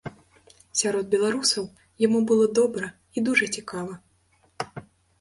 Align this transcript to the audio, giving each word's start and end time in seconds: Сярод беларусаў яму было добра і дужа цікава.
Сярод 0.81 1.05
беларусаў 1.13 1.69
яму 2.05 2.23
было 2.33 2.49
добра 2.63 2.93
і 3.15 3.19
дужа 3.31 3.53
цікава. 3.61 3.93